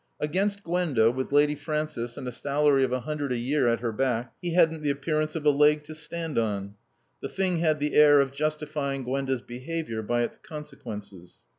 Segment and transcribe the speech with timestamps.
[0.19, 3.91] Against Gwenda, with Lady Frances and a salary of a hundred a year at her
[3.91, 6.73] back, he hadn't the appearance of a leg to stand on.
[7.21, 11.37] The thing had the air of justifying Gwenda's behavior by its consequences.